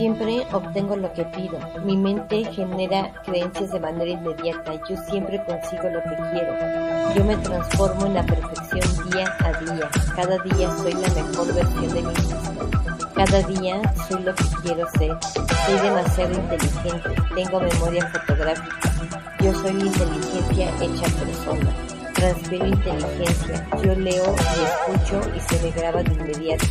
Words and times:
Siempre 0.00 0.46
obtengo 0.52 0.96
lo 0.96 1.12
que 1.12 1.26
pido. 1.26 1.58
Mi 1.84 1.94
mente 1.94 2.42
genera 2.54 3.12
creencias 3.22 3.70
de 3.70 3.80
manera 3.80 4.10
inmediata. 4.10 4.72
Yo 4.88 4.96
siempre 5.10 5.44
consigo 5.44 5.90
lo 5.90 6.02
que 6.02 6.16
quiero. 6.32 7.14
Yo 7.14 7.22
me 7.22 7.36
transformo 7.36 8.06
en 8.06 8.14
la 8.14 8.24
perfección 8.24 9.10
día 9.10 9.36
a 9.40 9.52
día. 9.60 9.90
Cada 10.16 10.38
día 10.38 10.70
soy 10.78 10.94
la 10.94 11.08
mejor 11.10 11.54
versión 11.54 11.88
de 11.88 12.00
mí 12.00 12.08
mismo. 12.08 12.70
Cada 13.14 13.42
día 13.42 13.82
soy 14.08 14.22
lo 14.22 14.34
que 14.34 14.44
quiero 14.62 14.88
ser. 14.92 15.18
Soy 15.66 15.80
demasiado 15.82 16.32
inteligente. 16.32 17.10
Tengo 17.34 17.60
memoria 17.60 18.06
fotográfica. 18.06 18.92
Yo 19.40 19.52
soy 19.52 19.72
la 19.74 19.84
inteligencia 19.84 20.70
hecha 20.80 21.16
persona. 21.18 21.70
Transfiero 22.14 22.66
inteligencia. 22.68 23.66
Yo 23.82 23.94
leo 23.96 24.34
y 24.56 24.94
escucho 24.94 25.20
y 25.36 25.40
se 25.40 25.62
me 25.62 25.70
graba 25.72 26.02
de 26.02 26.14
inmediato. 26.14 26.68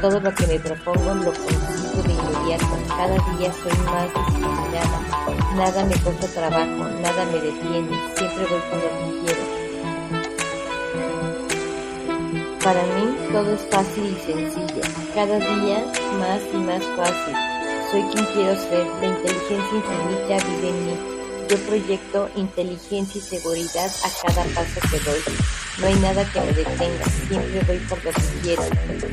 Todo 0.00 0.20
lo 0.20 0.34
que 0.34 0.46
me 0.46 0.58
propongo 0.58 1.14
lo 1.14 1.32
consigo 1.32 2.02
de 2.02 2.15
Cada 2.26 3.14
día 3.36 3.52
soy 3.52 3.76
más 3.84 4.08
disciplinada. 4.12 4.98
Nada 5.54 5.84
me 5.84 5.94
cuesta 6.00 6.26
trabajo, 6.28 6.88
nada 7.00 7.24
me 7.26 7.38
detiene. 7.38 7.96
Siempre 8.16 8.46
voy 8.50 8.60
por 8.68 8.78
lo 8.78 8.90
que 8.98 9.10
quiero. 9.20 9.42
Para 12.64 12.82
mí 12.82 13.16
todo 13.30 13.52
es 13.52 13.64
fácil 13.70 14.06
y 14.06 14.16
sencillo. 14.26 14.82
Cada 15.14 15.38
día 15.38 15.84
más 16.18 16.40
y 16.52 16.56
más 16.56 16.82
fácil. 16.96 17.34
Soy 17.92 18.02
quien 18.12 18.24
quiero 18.34 18.56
ser. 18.60 18.86
La 19.00 19.06
inteligencia 19.06 19.76
infinita 19.76 20.46
vive 20.48 20.68
en 20.70 20.86
mí. 20.86 20.94
Yo 21.48 21.56
proyecto 21.58 22.28
inteligencia 22.34 23.20
y 23.20 23.22
seguridad 23.22 23.90
a 24.04 24.26
cada 24.26 24.42
paso 24.46 24.80
que 24.90 24.98
doy. 24.98 25.22
No 25.78 25.86
hay 25.86 25.94
nada 25.96 26.24
que 26.32 26.40
me 26.40 26.52
detenga, 26.52 27.04
siempre 27.28 27.60
voy 27.66 27.78
por 27.80 28.02
lo 28.02 28.10
que 28.10 28.22
quiero. 28.42 28.62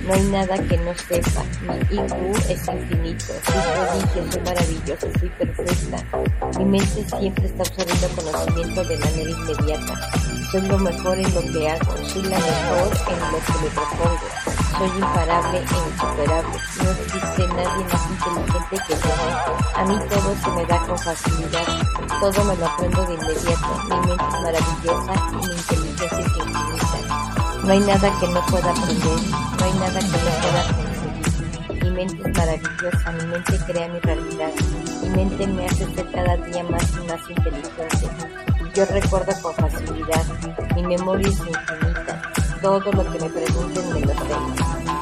No 0.08 0.14
hay 0.14 0.22
nada 0.24 0.58
que 0.58 0.78
no 0.78 0.96
sepa. 0.96 1.44
Mi 1.62 1.76
IQ 1.98 2.50
es 2.50 2.68
infinito, 2.68 3.26
soy 3.26 3.62
prodigio, 3.74 4.32
soy 4.32 4.42
maravillosa, 4.44 5.08
soy 5.20 5.30
perfecta. 5.30 5.98
Mi 6.58 6.66
mente 6.66 7.06
siempre 7.20 7.46
está 7.48 7.64
absorbiendo 7.64 8.08
conocimiento 8.16 8.84
de 8.86 8.98
manera 8.98 9.30
inmediata. 9.30 10.12
Soy 10.52 10.62
lo 10.62 10.78
mejor 10.78 11.18
en 11.18 11.34
lo 11.36 11.42
que 11.42 11.70
hago, 11.70 11.98
soy 12.08 12.24
la 12.24 12.40
mejor 12.40 12.92
en 13.10 13.32
lo 13.32 13.40
que 13.40 13.54
me 13.62 13.70
propongo. 13.70 14.33
Soy 14.84 14.98
imparable 15.00 15.60
e 15.60 15.62
insuperable. 15.62 16.58
No 16.84 16.92
existe 16.92 17.48
nadie 17.48 17.86
más 17.86 18.04
inteligente 18.12 18.76
que 18.86 18.94
yo. 18.96 19.80
A 19.80 19.86
mí 19.86 19.98
todo 20.10 20.36
se 20.44 20.50
me 20.52 20.66
da 20.66 20.78
con 20.86 21.00
facilidad. 21.00 21.68
Todo 22.20 22.44
me 22.44 22.56
lo 22.58 22.66
aprendo 22.66 23.06
de 23.06 23.14
inmediato. 23.14 23.82
Mi 23.86 23.96
mente 23.96 24.26
es 24.28 24.42
maravillosa 24.42 25.14
y 25.32 25.36
mi 25.36 25.54
inteligencia 25.54 26.20
es 26.20 26.38
infinita. 26.38 27.64
No 27.64 27.72
hay 27.72 27.80
nada 27.80 28.20
que 28.20 28.28
no 28.28 28.46
pueda 28.48 28.72
aprender. 28.72 29.20
No 29.58 29.64
hay 29.64 29.74
nada 29.74 30.00
que 30.02 30.18
no 30.18 30.32
pueda 30.42 30.64
conseguir. 30.76 31.84
Mi 31.84 31.90
mente 31.92 32.30
es 32.30 32.38
maravillosa. 32.38 33.12
Mi 33.14 33.26
mente 33.28 33.60
crea 33.66 33.88
mi 33.88 34.00
realidad. 34.00 34.52
Mi 35.02 35.10
mente 35.12 35.48
me 35.48 35.66
hace 35.66 35.96
ser 35.96 36.12
cada 36.12 36.36
día 36.36 36.64
más 36.66 36.92
y 36.92 37.08
más 37.08 37.30
inteligente. 37.30 38.10
Yo 38.76 38.86
recuerdo 38.88 39.32
con 39.42 39.56
facilidad. 39.56 40.26
Mi 40.76 40.84
memoria 40.84 41.30
es 41.30 41.40
infinita. 41.40 41.93
Todo 42.64 42.80
lo 42.80 43.04
que 43.12 43.20
me 43.20 43.30
pregunten 43.30 43.94
me 43.94 44.00
lo 44.00 44.14
sé. 44.14 44.36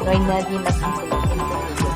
No 0.04 0.10
hay 0.10 0.20
nadie 0.20 0.58
más 0.58 0.76
inteligente 0.82 1.28
que 1.30 1.78
yo. 1.78 1.92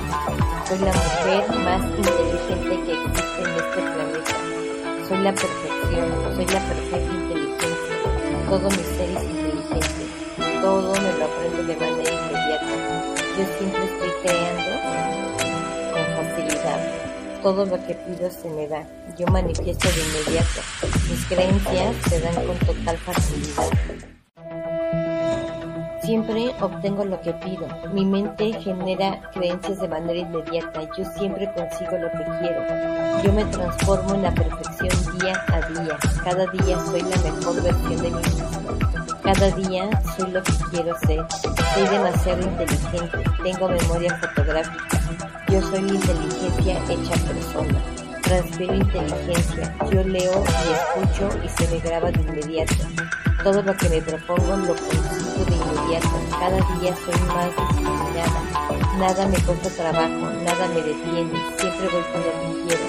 Soy 0.67 0.77
la 0.77 0.93
mujer 0.93 1.43
más 1.65 1.81
inteligente 1.97 2.69
que 2.85 2.93
existe 2.93 3.41
en 3.41 3.49
este 3.49 3.81
planeta. 3.81 4.35
Soy 5.07 5.17
la 5.23 5.33
perfección, 5.33 6.35
soy 6.35 6.45
la 6.45 6.59
perfecta 6.69 7.13
inteligencia. 7.15 7.95
Todo 8.47 8.69
mi 8.69 8.75
ser 8.75 9.09
es 9.09 9.23
inteligente. 9.23 10.03
Todo 10.61 10.93
me 11.01 11.11
lo 11.17 11.25
aprendo 11.25 11.63
de 11.63 11.75
manera 11.77 12.13
inmediata. 12.13 12.75
Yo 13.35 13.45
siempre 13.57 13.85
estoy 13.85 14.11
creando 14.21 14.71
con 15.93 16.05
facilidad. 16.15 16.79
Todo 17.41 17.65
lo 17.65 17.87
que 17.87 17.95
pido 17.95 18.29
se 18.29 18.49
me 18.51 18.67
da. 18.67 18.87
Yo 19.17 19.25
manifiesto 19.27 19.87
de 19.87 19.99
inmediato. 19.99 20.61
Mis 21.09 21.25
creencias 21.25 21.95
se 22.07 22.21
dan 22.21 22.35
con 22.35 22.59
total 22.59 22.97
facilidad. 22.99 24.14
Siempre 26.05 26.53
obtengo 26.61 27.03
lo 27.03 27.19
que 27.21 27.33
pido. 27.33 27.67
Mi 27.91 28.05
mente 28.05 28.53
genera 28.61 29.19
creencias 29.33 29.79
de 29.79 29.87
manera 29.87 30.19
inmediata. 30.19 30.83
Yo 30.95 31.03
siempre 31.17 31.51
consigo 31.51 31.97
lo 31.97 32.11
que 32.11 32.23
quiero. 32.39 33.23
Yo 33.23 33.33
me 33.33 33.43
transformo 33.45 34.13
en 34.13 34.21
la 34.21 34.31
perfección 34.31 35.17
día 35.17 35.43
a 35.47 35.67
día. 35.67 35.97
Cada 36.23 36.45
día 36.45 36.79
soy 36.85 37.01
la 37.01 37.17
mejor 37.17 37.63
versión 37.63 37.97
de 38.03 38.11
mí 38.11 38.17
mismo. 38.17 38.77
Cada 39.23 39.49
día 39.55 39.89
soy 40.15 40.29
lo 40.29 40.43
que 40.43 40.53
quiero 40.69 40.95
ser. 40.99 41.25
Soy 41.73 41.87
demasiado 41.87 42.41
inteligente. 42.41 43.23
Tengo 43.41 43.67
memoria 43.67 44.15
fotográfica. 44.19 44.99
Yo 45.49 45.61
soy 45.63 45.79
inteligencia 45.79 46.83
hecha 46.87 47.15
persona. 47.25 47.81
Transfiero 48.21 48.75
inteligencia. 48.75 49.75
Yo 49.91 50.03
leo 50.03 50.43
y 50.43 51.01
escucho 51.01 51.29
y 51.43 51.49
se 51.49 51.67
me 51.73 51.79
graba 51.79 52.11
de 52.11 52.21
inmediato. 52.21 52.75
Todo 53.43 53.63
lo 53.63 53.75
que 53.75 53.89
me 53.89 54.01
propongo 54.03 54.57
lo 54.57 54.75
consigo 54.75 55.45
de 55.45 55.55
inmediato. 55.55 55.74
Cada 55.99 56.57
día 56.79 56.95
soy 56.95 57.19
más 57.27 57.49
disciplinada. 57.55 58.41
Nada 58.99 59.27
me 59.27 59.37
cuesta 59.39 59.69
trabajo, 59.69 60.31
nada 60.43 60.67
me 60.69 60.81
detiene. 60.81 61.31
Siempre 61.57 61.87
voy 61.89 62.03
por 62.11 62.21
lo 62.21 62.31
quiero. 62.65 62.85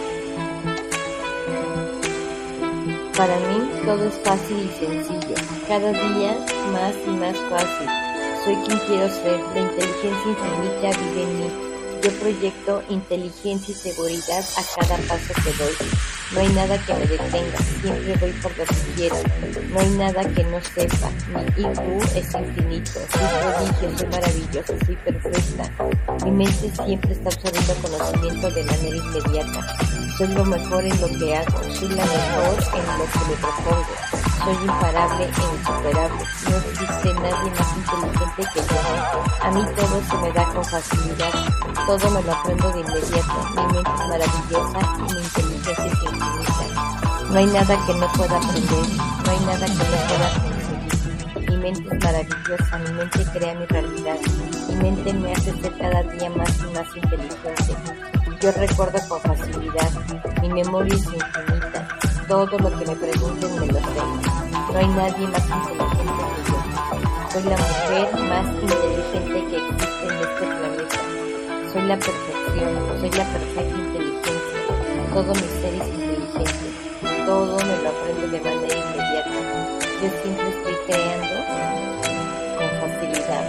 Para 3.17 3.37
mí 3.39 3.71
todo 3.85 4.05
es 4.05 4.21
fácil 4.25 4.59
y 4.59 4.69
sencillo. 4.79 5.37
Cada 5.69 5.91
día 5.91 6.37
más 6.73 6.95
y 7.07 7.11
más 7.11 7.37
fácil. 7.49 7.89
Soy 8.45 8.57
quien 8.67 8.79
quiero 8.81 9.09
ser. 9.09 9.41
La 9.55 9.61
inteligencia 9.61 10.31
infinita 10.31 10.99
vive 11.01 11.23
en 11.23 11.39
mí. 11.39 11.51
Yo 12.03 12.11
proyecto 12.21 12.83
inteligencia 12.89 13.73
y 13.73 13.75
seguridad 13.75 14.45
a 14.57 14.81
cada 14.81 14.97
paso 15.09 15.33
que 15.43 15.53
doy. 15.53 16.16
No 16.33 16.41
hay 16.41 16.49
nada 16.49 16.77
que 16.85 16.93
me 16.93 17.07
detenga, 17.07 17.59
siempre 17.81 18.17
voy 18.17 18.33
por 18.43 18.59
lo 18.59 18.65
que 18.65 18.75
quiero. 18.97 19.17
No 19.71 19.81
hay 19.81 19.91
nada 19.91 20.25
que 20.25 20.45
no 20.45 20.61
sepa. 20.61 21.11
Mi 21.29 21.63
IQ 21.63 22.03
es 22.17 22.35
infinito, 22.35 22.91
soy 22.93 23.27
prodigio, 23.41 23.99
soy 23.99 24.09
maravillosa, 24.09 24.75
soy 24.85 24.97
perfecta. 24.97 26.25
Mi 26.25 26.31
mente 26.33 26.71
siempre 26.85 27.13
está 27.13 27.29
absorbiendo 27.29 27.75
conocimiento 27.75 28.51
de 28.51 28.65
manera 28.65 28.97
inmediata. 28.97 29.77
Soy 30.19 30.29
lo 30.29 30.45
mejor 30.45 30.85
en 30.85 31.01
lo 31.01 31.09
que 31.19 31.37
hago, 31.37 31.75
soy 31.75 31.89
la 31.91 32.05
mejor 32.05 32.65
en 32.75 32.99
lo 32.99 33.05
que 33.05 33.19
me 33.19 33.37
propongo. 33.41 33.96
Soy 34.47 34.55
imparable 34.55 35.25
e 35.25 35.27
insuperable. 35.27 36.25
No 36.49 36.57
existe 36.57 37.15
nadie 37.15 37.51
más 37.51 37.71
inteligente 37.77 38.43
que 38.55 38.61
yo. 38.61 38.79
A 39.43 39.51
mí 39.51 39.61
todo 39.75 40.01
se 40.09 40.17
me 40.19 40.31
da 40.31 40.45
con 40.55 40.65
facilidad. 40.65 41.33
Todo 41.85 42.11
me 42.11 42.23
lo 42.23 42.33
aprendo 42.33 42.71
de 42.71 42.79
inmediato. 42.79 43.35
Mi 43.57 43.63
mente 43.75 43.91
es 43.91 44.07
maravillosa 44.07 44.79
y 44.99 45.03
mi 45.03 45.19
inteligencia 45.19 45.73
es 45.73 46.03
infinita. 46.05 46.65
No 47.29 47.39
hay 47.39 47.47
nada 47.47 47.87
que 47.87 47.95
no 47.95 48.13
pueda 48.13 48.37
aprender. 48.37 48.87
No 49.25 49.31
hay 49.33 49.41
nada 49.47 49.67
que 49.67 49.73
no 49.73 49.97
pueda 50.07 50.29
conseguir. 50.39 51.51
Mi 51.51 51.57
mente 51.57 51.89
es 51.97 52.05
maravillosa. 52.05 52.79
Mi 52.79 52.93
mente 52.93 53.25
crea 53.33 53.55
mi 53.57 53.67
realidad. 53.67 54.19
Mi 54.69 54.75
mente 54.77 55.13
me 55.13 55.33
hace 55.33 55.61
ser 55.61 55.77
cada 55.77 56.03
día 56.05 56.31
más 56.31 56.57
y 56.61 56.73
más 56.73 56.97
inteligente. 56.97 57.77
Yo 58.41 58.53
recuerdo 58.53 59.09
con 59.09 59.21
facilidad. 59.23 59.91
Mi 60.41 60.51
memoria 60.51 60.95
es 60.95 61.03
infinita. 61.03 61.86
Todo 62.29 62.59
lo 62.59 62.77
que 62.77 62.87
me 62.87 62.97
pregunten 62.97 63.61
me 63.61 63.67
lo 63.67 63.79
sé. 63.79 64.03
No 64.73 64.79
hay 64.79 64.89
nadie 64.89 65.29
más 65.29 65.45
inteligente 65.47 65.97
que 65.97 66.51
yo. 66.51 66.59
Soy 67.31 67.43
la 67.45 67.57
mujer 67.57 68.07
más 68.29 68.47
inteligente 68.63 69.39
que 69.49 69.57
existe 69.57 70.07
en 70.07 70.15
este 70.27 70.45
planeta. 70.47 70.99
Soy 71.73 71.83
la 71.83 71.97
perfección, 71.97 73.01
soy 73.01 73.11
la 73.11 73.25
perfecta 73.33 73.79
inteligencia. 73.79 74.61
Todo 75.15 75.35
mi 75.35 75.41
ser 75.41 75.75
es 75.75 75.89
inteligente. 75.89 76.67
Todo 77.27 77.57
me 77.59 77.77
lo 77.83 77.89
aprendo 77.91 78.27
de 78.27 78.41
manera 78.41 78.75
inmediata. 78.75 79.31
Yo 80.03 80.09
siempre 80.23 80.49
estoy 80.49 80.75
creando 80.87 81.37
con 82.59 82.69
facilidad. 82.81 83.45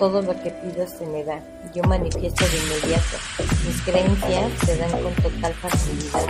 Todo 0.00 0.22
lo 0.22 0.42
que 0.42 0.50
pido 0.50 0.88
se 0.88 1.06
me 1.06 1.22
da. 1.22 1.40
Yo 1.72 1.84
manifiesto 1.84 2.44
de 2.44 2.56
inmediato. 2.56 3.16
Mis 3.64 3.80
creencias 3.82 4.52
se 4.66 4.76
dan 4.76 4.90
con 4.90 5.14
total 5.14 5.54
facilidad. 5.54 6.26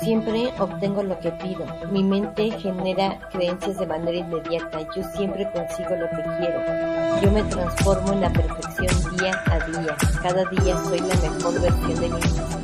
Siempre 0.00 0.50
obtengo 0.58 1.02
lo 1.02 1.18
que 1.20 1.30
pido. 1.32 1.66
Mi 1.90 2.02
mente 2.02 2.50
genera 2.52 3.18
creencias 3.30 3.78
de 3.78 3.86
manera 3.86 4.16
inmediata. 4.16 4.80
Yo 4.96 5.02
siempre 5.14 5.46
consigo 5.52 5.90
lo 5.90 6.08
que 6.08 6.22
quiero. 6.38 7.20
Yo 7.20 7.30
me 7.30 7.42
transformo 7.44 8.14
en 8.14 8.22
la 8.22 8.32
perfección 8.32 9.16
día 9.18 9.44
a 9.46 9.58
día. 9.66 9.96
Cada 10.22 10.44
día 10.46 10.76
soy 10.84 11.00
la 11.00 11.14
mejor 11.16 11.60
versión 11.60 12.00
de 12.00 12.08
mí 12.08 12.14
mismo. 12.14 12.60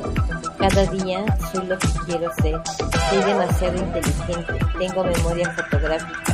Cada 0.57 0.85
día 0.87 1.25
soy 1.51 1.67
lo 1.67 1.77
que 1.77 1.87
quiero 2.07 2.33
ser. 2.41 2.59
Soy 3.09 3.23
demasiado 3.23 3.77
inteligente. 3.77 4.53
Tengo 4.79 5.03
memoria 5.03 5.51
fotográfica. 5.51 6.33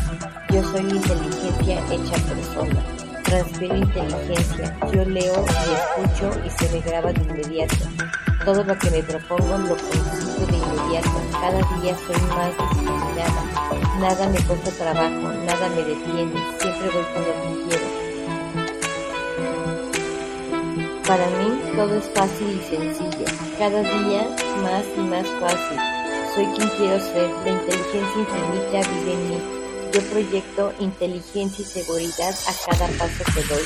Yo 0.50 0.64
soy 0.64 0.82
inteligencia 0.82 1.80
hecha 1.92 2.16
persona. 2.34 3.03
Transfiero 3.34 3.78
inteligencia. 3.78 4.78
Yo 4.94 5.06
leo 5.06 5.44
y 5.44 5.74
escucho 5.74 6.40
y 6.46 6.50
se 6.52 6.70
me 6.72 6.82
graba 6.82 7.12
de 7.12 7.20
inmediato. 7.24 7.78
Todo 8.46 8.64
lo 8.64 8.78
que 8.78 8.92
me 8.92 9.02
propongo 9.02 9.58
lo 9.58 9.76
consigo 9.76 10.46
de 10.52 10.58
inmediato. 10.58 11.10
Cada 11.32 11.58
día 11.82 11.98
soy 12.06 12.22
más 12.30 12.52
disciplinada. 12.56 13.42
Nada 14.00 14.30
me 14.30 14.40
cuesta 14.42 14.70
trabajo, 14.78 15.34
nada 15.48 15.68
me 15.70 15.82
detiene. 15.82 16.40
Siempre 16.60 16.90
voy 16.94 17.06
por 17.12 17.24
lo 17.26 17.34
que 17.42 17.50
quiero. 17.66 17.88
Para 21.08 21.26
mí 21.26 21.60
todo 21.76 21.96
es 21.96 22.08
fácil 22.14 22.50
y 22.52 22.62
sencillo, 22.70 23.26
cada 23.58 23.82
día 23.82 24.30
más 24.62 24.86
y 24.96 25.00
más 25.00 25.28
fácil. 25.42 25.80
Soy 26.36 26.46
quien 26.56 26.70
quiero 26.78 27.00
ser, 27.00 27.32
la 27.46 27.50
inteligencia 27.50 28.20
infinita 28.20 28.90
vive 28.92 29.14
en 29.14 29.30
mí. 29.30 29.63
Yo 29.94 30.02
proyecto 30.10 30.74
inteligencia 30.80 31.64
y 31.64 31.68
seguridad 31.68 32.34
a 32.48 32.72
cada 32.72 32.88
paso 32.98 33.24
que 33.36 33.44
doy. 33.44 33.62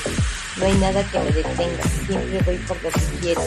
No 0.58 0.66
hay 0.66 0.74
nada 0.74 1.02
que 1.10 1.18
me 1.20 1.30
detenga, 1.30 1.82
siempre 2.06 2.42
voy 2.44 2.56
por 2.68 2.82
lo 2.82 2.90
que 2.90 3.00
quiero. 3.22 3.40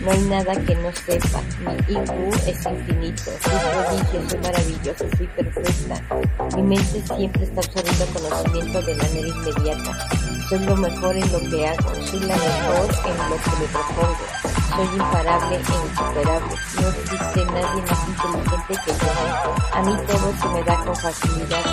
No 0.00 0.10
hay 0.10 0.20
nada 0.22 0.56
que 0.64 0.74
no 0.74 0.90
sepa, 0.92 1.40
mi 1.60 1.94
IQ 1.94 2.48
es 2.48 2.66
infinito, 2.66 3.22
soy 3.22 3.58
prodigio, 3.70 4.28
soy 4.28 4.38
maravillosa, 4.40 5.04
soy 5.16 5.26
perfecta. 5.28 6.56
Mi 6.56 6.62
mente 6.62 7.02
siempre 7.16 7.44
está 7.44 7.60
absorbiendo 7.60 8.06
conocimiento 8.06 8.82
de 8.82 8.94
manera 8.96 9.28
inmediata. 9.28 10.08
Soy 10.48 10.58
lo 10.58 10.76
mejor 10.76 11.16
en 11.16 11.32
lo 11.32 11.38
que 11.38 11.68
hago, 11.68 11.94
soy 12.04 12.18
la 12.18 12.36
mejor 12.36 12.90
en 13.06 13.30
lo 13.30 13.36
que 13.36 13.50
me 13.60 13.66
propongo. 13.70 14.33
Soy 14.74 14.86
imparable 14.86 15.54
e 15.54 15.58
insuperable. 15.60 16.54
No 16.80 16.88
existe 16.88 17.44
nadie 17.46 17.82
más 17.82 18.08
inteligente 18.08 18.74
que 18.84 18.92
yo. 18.92 19.10
A 19.72 19.82
mí 19.82 19.96
todo 20.08 20.32
se 20.40 20.48
me 20.48 20.62
da 20.64 20.84
con 20.84 20.96
facilidad. 20.96 21.64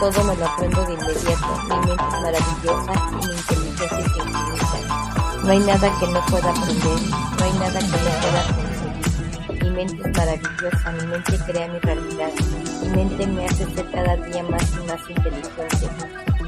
Todo 0.00 0.24
me 0.24 0.36
lo 0.36 0.46
aprendo 0.46 0.82
de 0.86 0.94
inmediato. 0.94 1.50
Mi 1.68 1.76
mente 1.86 2.04
es 2.04 2.20
maravillosa 2.22 2.92
y 3.10 3.26
mi 3.26 3.34
inteligencia 3.36 3.98
es 3.98 4.16
infinita. 4.16 4.78
No 5.44 5.50
hay 5.50 5.58
nada 5.58 5.98
que 6.00 6.06
no 6.06 6.20
pueda 6.26 6.50
aprender. 6.50 7.00
No 7.38 7.44
hay 7.44 7.52
nada 7.58 7.78
que 7.78 7.86
no 7.86 8.10
pueda 8.22 8.42
conseguir. 8.56 9.62
Mi 9.62 9.70
mente 9.70 10.08
es 10.08 10.16
maravillosa. 10.16 10.92
Mi 10.92 11.06
mente 11.08 11.38
crea 11.46 11.68
mi 11.68 11.78
realidad. 11.80 12.32
Mi 12.80 12.88
mente 12.88 13.26
me 13.26 13.44
hace 13.44 13.64
ser 13.74 13.90
cada 13.90 14.16
día 14.16 14.42
más 14.44 14.62
y 14.72 14.86
más 14.86 15.10
inteligente. 15.10 15.90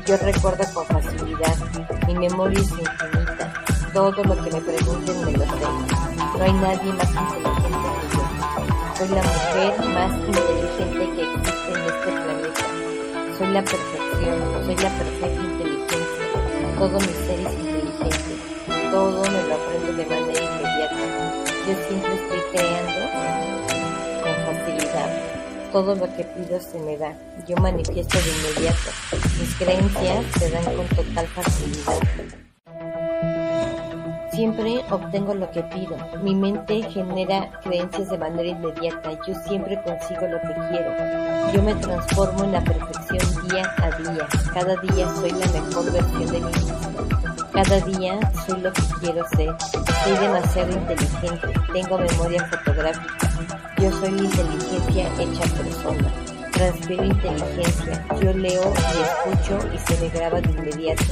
Yo 0.07 0.17
recuerdo 0.17 0.65
con 0.73 0.87
facilidad. 0.87 1.57
Mi 2.07 2.15
memoria 2.15 2.61
es 2.61 2.71
infinita. 2.71 3.38
Todo 3.93 4.11
lo 4.23 4.37
que 4.43 4.51
me 4.51 4.61
pregunten 4.61 5.25
me 5.25 5.33
lo 5.33 5.45
sé. 5.45 5.67
No 6.37 6.45
hay 6.45 6.53
nadie 6.53 6.93
más 6.93 7.09
inteligente 7.09 7.69
que 7.69 8.09
yo. 8.15 8.23
Soy 8.97 9.09
la 9.09 9.23
mujer 9.23 9.73
más 9.89 10.13
inteligente 10.27 11.05
que 11.15 11.23
existe 11.23 11.73
en 11.73 11.81
este 11.81 12.11
planeta. 12.13 12.67
Soy 13.39 13.47
la 13.49 13.63
perfección, 13.63 14.39
soy 14.67 14.77
la 14.77 14.91
perfecta 14.91 15.43
inteligencia. 15.43 16.27
Todo 16.79 17.01
mi 17.01 17.07
ser 17.07 17.41
es 17.41 17.55
inteligente. 17.55 18.33
Todo 18.91 19.23
me 19.23 19.43
lo 19.49 19.55
aprendo 19.55 19.93
de 19.93 20.07
manera 20.07 20.45
inmediata. 20.45 21.35
Yo 21.67 21.75
siempre 21.89 22.15
estoy 22.15 22.41
creando 22.53 23.01
con 24.23 24.35
facilidad. 24.55 25.11
Todo 25.73 25.95
lo 25.95 26.17
que 26.17 26.25
pido 26.25 26.61
se 26.61 26.79
me 26.81 26.97
da. 26.99 27.17
Yo 27.47 27.57
manifiesto 27.57 28.19
de 28.19 28.29
inmediato. 28.29 28.91
Mis 29.41 29.55
creencias 29.55 30.27
se 30.39 30.51
dan 30.51 30.65
con 30.65 30.87
total 30.89 31.27
facilidad. 31.29 32.48
Siempre 34.39 34.85
obtengo 34.91 35.35
lo 35.35 35.51
que 35.51 35.65
pido. 35.65 35.97
Mi 36.23 36.33
mente 36.33 36.81
genera 36.93 37.51
creencias 37.61 38.09
de 38.09 38.19
manera 38.19 38.49
inmediata. 38.49 39.11
Yo 39.27 39.35
siempre 39.49 39.83
consigo 39.83 40.29
lo 40.29 40.41
que 40.41 40.55
quiero. 40.71 41.53
Yo 41.53 41.61
me 41.65 41.75
transformo 41.75 42.45
en 42.45 42.53
la 42.53 42.63
perfección 42.63 43.49
día 43.49 43.75
a 43.79 43.91
día. 43.99 44.29
Cada 44.55 44.77
día 44.77 45.09
soy 45.17 45.33
la 45.33 45.47
mejor 45.49 45.93
versión 45.93 46.27
de 46.27 46.41
mí 46.41 46.53
mismo. 46.53 47.09
Cada 47.53 47.81
día 47.81 48.21
soy 48.47 48.61
lo 48.61 48.73
que 48.73 48.83
quiero 49.01 49.27
ser. 49.31 49.57
Soy 50.05 50.19
demasiado 50.21 50.71
inteligente. 50.71 51.49
Tengo 51.73 51.99
memoria 51.99 52.47
fotográfica. 52.47 53.31
Yo 53.79 53.91
soy 53.91 54.11
la 54.13 54.23
inteligencia 54.23 55.09
hecha 55.19 55.55
persona. 55.57 56.13
Transfiero 56.53 57.05
inteligencia. 57.07 58.07
Yo 58.21 58.33
leo 58.35 58.73
y 58.73 59.33
escucho 59.33 59.69
y 59.75 59.79
se 59.79 60.01
me 60.01 60.09
graba 60.11 60.41
de 60.41 60.51
inmediato. 60.53 61.05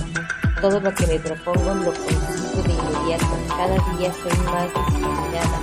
Todo 0.61 0.81
lo 0.81 0.95
que 0.95 1.07
me 1.07 1.21
propongo 1.21 1.75
lo 1.75 1.93
consigo 1.93 2.63
de 2.63 2.73
inmediato. 2.73 3.37
Cada 3.49 3.75
día 3.75 4.11
soy 4.15 4.39
más 4.47 4.69
disciplinada. 4.73 5.59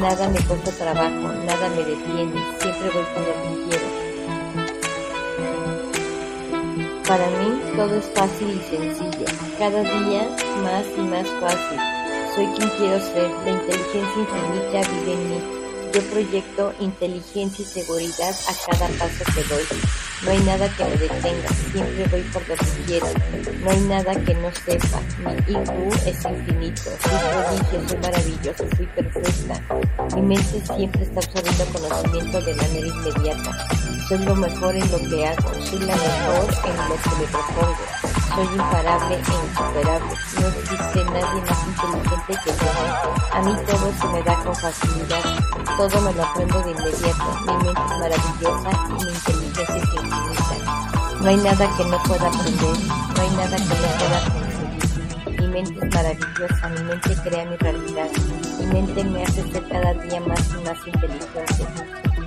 Nada 0.00 0.28
me 0.30 0.40
cuesta 0.46 0.70
trabajo, 0.72 1.32
nada 1.44 1.68
me 1.68 1.84
detiene. 1.84 2.40
Siempre 2.58 2.90
voy 2.94 3.04
por 3.12 3.22
lo 3.22 3.34
que 3.42 3.52
quiero. 3.68 3.86
Para 7.06 7.26
mí 7.26 7.60
todo 7.76 7.94
es 7.96 8.10
fácil 8.14 8.48
y 8.48 8.60
sencillo. 8.70 9.26
Cada 9.58 9.82
día 9.82 10.22
más 10.62 10.86
y 10.96 11.00
más 11.02 11.28
fácil. 11.40 11.78
Soy 12.34 12.46
quien 12.56 12.68
quiero 12.78 12.98
ser. 12.98 13.30
La 13.44 13.50
inteligencia 13.50 14.22
infinita 14.22 14.90
vive 14.90 15.12
en 15.12 15.30
mí. 15.30 15.40
Yo 15.92 16.00
proyecto 16.10 16.72
inteligencia 16.80 17.62
y 17.62 17.68
seguridad 17.68 18.34
a 18.48 18.70
cada 18.70 18.88
paso 18.98 19.24
que 19.34 19.42
doy. 19.44 19.64
No 20.22 20.30
hay 20.30 20.38
nada 20.40 20.68
que 20.76 20.84
me 20.84 20.96
detenga, 20.96 21.48
siempre 21.72 22.06
voy 22.10 22.20
por 22.32 22.46
lo 22.46 22.54
que 22.54 22.66
quiero. 22.86 23.06
No 23.64 23.70
hay 23.70 23.80
nada 23.80 24.14
que 24.24 24.34
no 24.34 24.50
sepa, 24.52 25.00
mi 25.24 25.32
IQ 25.52 26.06
es 26.06 26.24
infinito, 26.24 26.82
soy 26.82 27.18
prodigio, 27.30 27.88
soy 27.88 27.98
maravillosa, 27.98 28.64
soy 28.76 28.86
perfecta. 28.86 29.62
Mi 30.14 30.22
mente 30.22 30.62
siempre 30.76 31.02
está 31.02 31.20
absorbiendo 31.20 31.64
conocimiento 31.72 32.40
de 32.42 32.54
manera 32.54 32.86
inmediata. 32.86 33.66
Soy 34.08 34.18
lo 34.18 34.36
mejor 34.36 34.76
en 34.76 34.90
lo 34.92 34.98
que 34.98 35.26
hago, 35.26 35.54
soy 35.64 35.78
la 35.80 35.96
mejor 35.96 36.54
en 36.66 36.88
lo 36.88 36.96
que 36.96 37.10
me 37.18 37.26
propongo. 37.30 37.99
Soy 38.34 38.46
imparable 38.46 39.14
e 39.14 39.18
insuperable. 39.18 40.14
No 40.40 40.46
existe 40.46 41.04
nadie 41.04 41.40
más 41.42 41.60
inteligente 41.66 42.32
que 42.44 42.50
yo. 42.50 42.70
A 43.32 43.42
mí 43.42 43.56
todo 43.66 43.92
se 43.92 44.06
me 44.08 44.22
da 44.22 44.34
con 44.44 44.54
facilidad. 44.54 45.24
Todo 45.76 46.00
me 46.02 46.12
lo 46.12 46.22
aprendo 46.22 46.62
de 46.62 46.70
inmediato. 46.70 47.24
Mi 47.40 47.52
mente 47.64 47.80
es 47.80 47.98
maravillosa 47.98 48.70
y 48.86 49.04
mi 49.04 49.10
inteligencia 49.10 49.64
es 49.64 49.94
infinita. 49.94 51.20
No 51.20 51.28
hay 51.28 51.36
nada 51.38 51.76
que 51.76 51.84
no 51.84 52.02
pueda 52.04 52.28
aprender. 52.28 52.76
No 53.14 53.20
hay 53.20 53.30
nada 53.30 53.56
que 53.56 53.74
no 53.74 53.88
pueda 53.98 54.18
conseguir. 54.30 55.40
Mi 55.40 55.46
mente 55.48 55.86
es 55.86 55.94
maravillosa. 55.94 56.68
Mi 56.68 56.82
mente 56.84 57.16
crea 57.24 57.44
mi 57.46 57.56
realidad. 57.56 58.08
Mi 58.60 58.66
mente 58.66 59.04
me 59.04 59.22
hace 59.24 59.42
ser 59.50 59.68
cada 59.68 59.92
día 59.94 60.20
más 60.20 60.50
y 60.50 60.64
más 60.64 60.86
inteligente. 60.86 61.66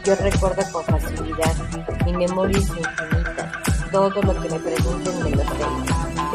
Yo 0.04 0.16
recuerdo 0.16 0.62
con 0.74 0.84
facilidad. 0.84 1.56
Mi 2.06 2.12
memoria 2.14 2.58
es 2.58 2.68
infinita. 2.68 3.63
Todo 3.94 4.10
lo 4.10 4.34
que 4.42 4.50
me 4.50 4.60
pregunten 4.60 5.24
me 5.24 5.30
lo 5.30 5.44
sé. 5.44 5.66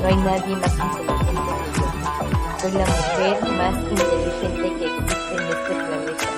No 0.00 0.06
hay 0.06 0.16
nadie 0.16 0.55
más 0.55 0.72
inteligente 0.78 1.25
que 1.26 1.34
yo. 1.34 2.60
Soy 2.60 2.70
la 2.70 2.87
mujer 2.87 3.37
más 3.58 3.75
inteligente 3.90 4.62
que 4.78 4.87
existe 4.87 5.34
en 5.34 5.43
este 5.43 5.75
planeta. 5.75 6.28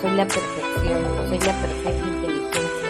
Soy 0.00 0.10
la 0.16 0.26
perfección, 0.26 1.00
soy 1.28 1.38
la 1.38 1.52
perfecta 1.62 2.06
inteligencia. 2.08 2.88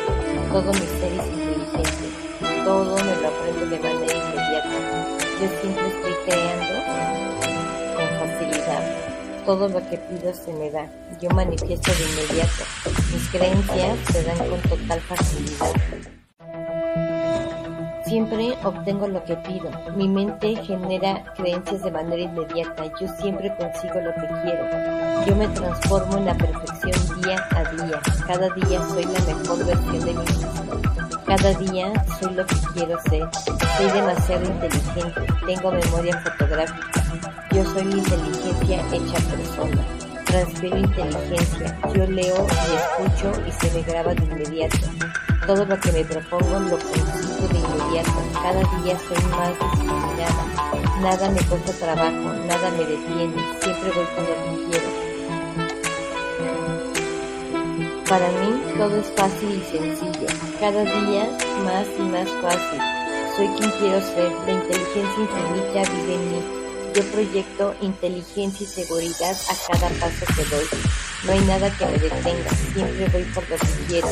Todo 0.50 0.73
mi 0.73 0.79
ser 0.79 1.12
es 1.12 1.26
inteligente. 1.26 2.65
Todo 2.65 2.97
me 3.05 3.17
lo 3.20 3.29
aprendo 3.29 3.67
de 3.67 3.79
manera 3.81 4.15
inmediata. 4.17 4.79
Yo 5.38 5.49
siempre 5.61 5.88
estoy 5.88 6.15
creando 6.25 6.75
con 7.97 8.09
facilidad. 8.19 8.82
Todo 9.44 9.69
lo 9.69 9.91
que 9.91 9.99
pido 9.99 10.32
se 10.32 10.53
me 10.55 10.70
da. 10.70 10.91
Yo 11.20 11.29
manifiesto 11.31 11.93
de 11.93 12.03
inmediato. 12.03 12.65
Mis 13.13 13.29
creencias 13.29 13.98
se 14.10 14.25
dan 14.25 14.39
con 14.39 14.60
total 14.63 15.01
facilidad. 15.03 16.18
Siempre 18.08 18.56
obtengo 18.65 19.06
lo 19.06 19.22
que 19.24 19.36
pido. 19.36 19.70
Mi 19.94 20.08
mente 20.08 20.56
genera 20.65 21.22
creencias 21.36 21.82
de 21.82 21.91
manera 21.91 22.22
inmediata. 22.22 22.86
Yo 22.98 23.06
siempre 23.20 23.55
consigo 23.55 24.00
lo 24.00 24.15
que 24.15 24.27
quiero. 24.43 25.27
Yo 25.27 25.36
me 25.36 25.46
transformo 25.48 26.17
en 26.17 26.24
la 26.24 26.34
perfección 26.34 27.20
día 27.20 27.46
a 27.50 27.65
día. 27.70 28.00
Cada 28.27 28.48
día 28.48 28.81
soy 28.88 29.05
la 29.05 29.20
mejor 29.20 29.58
versión 29.67 30.00
de 30.00 30.15
mí 30.15 30.20
mismo. 30.20 30.81
Cada 31.27 31.53
día 31.58 32.05
soy 32.19 32.32
lo 32.32 32.46
que 32.46 32.56
quiero 32.72 32.98
ser. 33.10 33.29
Soy 33.77 33.91
demasiado 33.93 34.44
inteligente. 34.44 35.27
Tengo 35.44 35.70
memoria 35.70 36.19
fotográfica. 36.22 37.03
Yo 37.50 37.62
soy 37.67 37.84
la 37.84 37.96
inteligencia 37.96 38.84
hecha 38.91 39.19
persona. 39.29 39.84
Transfiero 40.24 40.79
inteligencia. 40.79 41.79
Yo 41.94 42.06
leo 42.06 42.46
y 42.46 43.05
escucho 43.05 43.32
y 43.46 43.53
se 43.53 43.70
me 43.74 43.82
graba 43.82 44.15
de 44.15 44.24
inmediato. 44.24 44.79
Todo 45.48 45.64
lo 45.64 45.81
que 45.81 45.93
me 45.93 46.05
propongo 46.05 46.60
lo 46.60 46.78
consigo 46.78 47.48
de 47.48 47.58
inmediato. 47.58 48.12
Cada 48.34 48.60
día 48.82 48.98
soy 48.98 49.17
más 49.31 49.55
disciplinada. 49.58 50.44
Nada 51.00 51.31
me 51.31 51.40
cuesta 51.40 51.72
trabajo, 51.72 52.34
nada 52.46 52.70
me 52.72 52.84
detiene. 52.84 53.32
Siempre 53.62 53.90
voy 53.93 54.05
por 54.14 54.24
lo 54.28 54.34
quiero. 54.69 54.88
Para 58.10 58.28
mí 58.28 58.62
todo 58.76 58.94
es 58.96 59.10
fácil 59.17 59.50
y 59.56 59.62
sencillo. 59.72 60.26
Cada 60.60 60.82
día 60.84 61.24
más 61.64 61.86
y 61.98 62.02
más 62.02 62.28
fácil. 62.43 62.81
Soy 63.34 63.48
quien 63.56 63.70
quiero 63.70 64.02
ser. 64.02 64.31
La 64.44 64.52
inteligencia 64.52 65.22
infinita 65.22 65.90
vive 65.93 66.14
en 66.14 66.31
mí. 66.31 66.43
Yo 66.94 67.02
proyecto 67.10 67.74
inteligencia 67.81 68.67
y 68.67 68.69
seguridad 68.69 69.34
a 69.48 69.72
cada 69.72 69.88
paso 69.98 70.26
que 70.36 70.44
doy. 70.44 70.69
No 71.29 71.35
hay 71.35 71.41
nada 71.41 71.70
que 71.77 71.85
me 71.85 71.99
detenga, 71.99 72.51
siempre 72.73 73.08
voy 73.13 73.23
por 73.35 73.51
lo 73.51 73.56
que 73.56 73.67
quiero. 73.87 74.08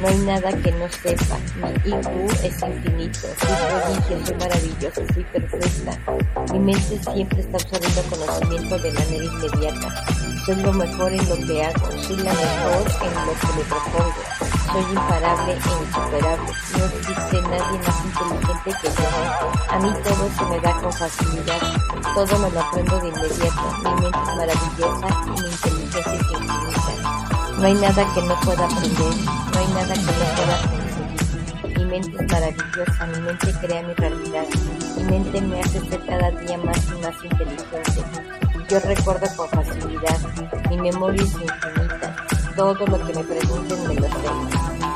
No 0.00 0.08
hay 0.08 0.18
nada 0.20 0.50
que 0.50 0.72
no 0.72 0.88
sepa, 0.88 1.36
mi 1.60 1.90
IQ 1.90 2.30
es 2.42 2.62
infinito. 2.62 3.18
Soy 3.20 3.54
prodigio, 3.68 4.26
soy 4.26 4.36
maravillosa, 4.36 5.02
soy 5.12 5.24
perfecta. 5.24 5.98
Mi 6.54 6.58
mente 6.60 6.98
siempre 7.12 7.40
está 7.40 7.58
absorbiendo 7.58 8.02
conocimiento 8.04 8.78
de 8.78 8.92
manera 8.92 9.24
inmediata. 9.24 10.04
Soy 10.46 10.56
lo 10.56 10.72
mejor 10.72 11.12
en 11.12 11.28
lo 11.28 11.36
que 11.46 11.64
hago, 11.64 12.02
soy 12.02 12.16
la 12.16 12.32
mejor 12.32 12.92
en 13.02 13.14
lo 13.14 13.32
que 13.34 13.46
me 13.58 13.64
propongo. 13.68 14.22
Soy 14.72 14.82
imparable 14.90 15.52
e 15.52 15.56
insuperable. 15.56 16.52
No 16.78 16.84
existe 16.86 17.42
nadie 17.42 17.78
más 17.78 18.04
inteligente 18.06 18.70
que 18.80 18.88
yo. 18.88 19.08
A 19.68 19.78
mí 19.80 19.92
todo 20.02 20.30
se 20.38 20.44
me 20.46 20.60
da 20.60 20.80
con 20.80 20.92
facilidad. 20.94 21.60
Todo 22.14 22.38
me 22.38 22.50
lo 22.50 22.60
aprendo 22.60 23.00
de 23.00 23.08
inmediato. 23.08 23.62
Mi 23.84 24.00
mente 24.00 24.18
es 24.18 24.36
maravillosa 24.36 25.08
y 25.26 25.42
mi 25.42 25.50
inteligencia 25.50 26.38
es. 26.38 26.43
No 27.64 27.68
hay 27.68 27.76
nada 27.76 28.12
que 28.12 28.20
no 28.20 28.38
pueda 28.40 28.66
aprender. 28.66 29.14
No 29.54 29.58
hay 29.58 29.68
nada 29.68 29.94
que 29.94 30.00
no 30.02 30.12
pueda 30.36 30.56
conseguir. 30.68 31.78
Mi 31.78 31.84
mente 31.86 32.22
es 32.22 32.30
maravillosa. 32.30 33.06
Mi 33.06 33.20
mente 33.20 33.52
crea 33.58 33.82
mi 33.84 33.94
realidad. 33.94 34.44
Mi 34.98 35.04
mente 35.04 35.40
me 35.40 35.60
hace 35.60 35.80
ser 35.88 36.04
cada 36.04 36.30
día 36.30 36.58
más 36.58 36.78
y 36.88 37.00
más 37.00 37.24
inteligente. 37.24 38.04
Yo 38.68 38.80
recuerdo 38.80 39.26
con 39.34 39.48
facilidad. 39.48 40.18
Mi 40.68 40.76
memoria 40.76 41.22
es 41.22 41.32
infinita. 41.32 42.16
Todo 42.54 42.74
lo 42.74 43.06
que 43.06 43.14
me 43.14 43.24
pregunten 43.24 43.88
me 43.88 43.94
lo 43.94 44.08
sé. 44.08 44.30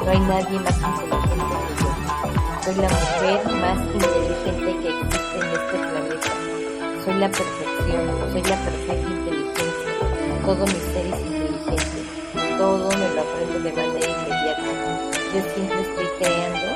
No 0.05 0.11
hay 0.11 0.21
nadie 0.21 0.61
más 0.61 0.77
inteligente 0.77 1.37
que 1.65 1.73
yo. 1.81 1.91
Soy 2.65 2.75
la 2.75 2.89
mujer 2.91 3.41
más 3.63 3.79
inteligente 3.95 4.77
que 4.83 4.89
existe 5.01 5.37
en 5.41 5.47
este 5.57 5.77
planeta. 5.89 6.33
Soy 7.03 7.15
la 7.15 7.29
perfección, 7.31 8.03
soy 8.31 8.43
la 8.43 8.57
perfecta 8.63 9.11
inteligencia. 9.11 10.45
Todo 10.45 10.67
mi 10.67 10.73
ser 10.73 11.07
es 11.07 11.19
inteligente. 11.19 11.48
Todo 12.59 12.89
me 12.89 13.09
lo 13.15 13.21
aprendo 13.21 13.61
de 13.61 13.73
manera 13.73 14.07
inmediata. 14.09 14.63
Yo 15.33 15.41
siempre 15.55 15.81
estoy 15.81 16.07
creando 16.19 16.67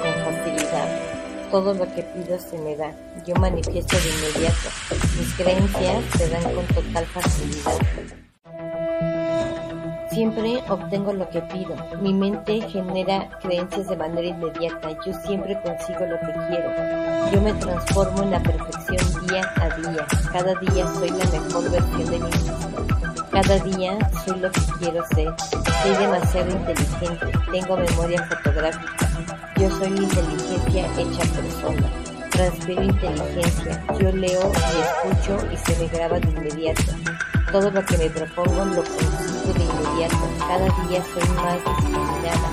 con 0.00 0.12
facilidad. 0.24 0.88
Todo 1.50 1.74
lo 1.74 1.92
que 1.92 2.02
pido 2.04 2.38
se 2.38 2.56
me 2.58 2.76
da. 2.76 2.92
Yo 3.26 3.34
manifiesto 3.34 3.96
de 3.96 4.08
inmediato. 4.10 4.68
Mis 5.18 5.34
creencias 5.34 6.04
se 6.16 6.28
dan 6.28 6.54
con 6.54 6.64
total 6.66 7.04
facilidad. 7.06 7.78
Siempre 10.12 10.62
obtengo 10.68 11.14
lo 11.14 11.28
que 11.30 11.40
pido. 11.42 11.74
Mi 12.00 12.14
mente 12.14 12.60
genera 12.68 13.28
creencias 13.42 13.88
de 13.88 13.96
manera 13.96 14.28
inmediata. 14.28 14.90
Yo 15.04 15.12
siempre 15.26 15.60
consigo 15.62 16.06
lo 16.06 16.20
que 16.20 16.32
quiero. 16.48 16.70
Yo 17.32 17.40
me 17.42 17.52
transformo 17.54 18.22
en 18.22 18.30
la 18.30 18.40
perfección 18.40 19.26
día 19.26 19.52
a 19.56 19.76
día. 19.76 20.06
Cada 20.32 20.54
día 20.60 20.86
soy 20.94 21.10
la 21.10 21.24
mejor 21.24 21.70
versión 21.70 22.10
de 22.10 22.18
mí 22.20 22.24
mismo. 22.24 23.09
Cada 23.30 23.58
día 23.60 23.96
soy 24.24 24.40
lo 24.40 24.50
que 24.50 24.60
quiero 24.80 25.04
ser. 25.14 25.32
Soy 25.82 25.96
demasiado 25.98 26.50
inteligente. 26.50 27.26
Tengo 27.52 27.76
memoria 27.76 28.26
fotográfica. 28.26 29.08
Yo 29.56 29.70
soy 29.70 29.88
inteligencia 29.88 30.86
hecha 30.98 31.22
persona. 31.34 31.90
Transfiero 32.30 32.82
inteligencia. 32.82 33.84
Yo 34.00 34.12
leo 34.12 34.52
y 34.52 35.08
escucho 35.08 35.46
y 35.52 35.56
se 35.56 35.78
me 35.78 35.88
graba 35.88 36.18
de 36.18 36.28
inmediato. 36.28 36.82
Todo 37.52 37.70
lo 37.70 37.84
que 37.84 37.98
me 37.98 38.10
propongo 38.10 38.64
lo 38.64 38.82
consigo 38.82 39.52
de 39.54 39.64
inmediato. 39.64 40.28
Cada 40.40 40.64
día 40.88 41.02
soy 41.14 41.28
más 41.36 41.58
disciplinada. 41.64 42.50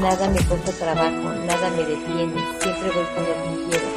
Nada 0.00 0.30
me 0.30 0.42
cuesta 0.44 0.72
trabajo, 0.72 1.34
nada 1.46 1.70
me 1.70 1.84
detiene. 1.84 2.44
Siempre 2.60 2.90
voy 2.90 3.04
con 3.14 3.24
lo 3.24 3.34
que 3.34 3.78
quiero. 3.78 3.93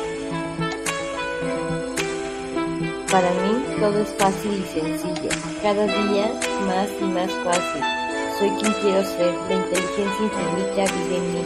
Para 3.11 3.31
mí 3.31 3.79
todo 3.79 4.01
es 4.01 4.09
fácil 4.19 4.51
y 4.51 4.79
sencillo. 4.79 5.29
Cada 5.61 5.85
día 5.85 6.29
más 6.65 6.89
y 6.99 7.05
más 7.05 7.31
fácil. 7.45 7.81
Soy 8.37 8.49
quien 8.59 8.73
quiero 8.81 9.01
ser. 9.05 9.33
La 9.47 9.55
inteligencia 9.55 10.25
infinita 10.25 10.93
vive 10.93 11.17
en 11.17 11.33
mí. 11.33 11.45